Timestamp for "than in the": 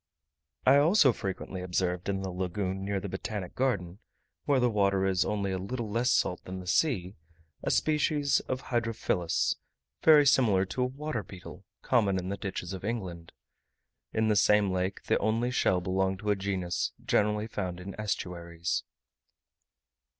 6.43-6.65